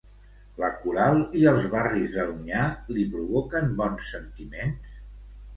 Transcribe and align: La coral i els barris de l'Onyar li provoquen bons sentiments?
La 0.61 0.69
coral 0.85 1.19
i 1.41 1.43
els 1.51 1.67
barris 1.75 2.15
de 2.17 2.25
l'Onyar 2.31 2.65
li 2.97 3.05
provoquen 3.15 3.73
bons 3.83 4.11
sentiments? 4.17 4.99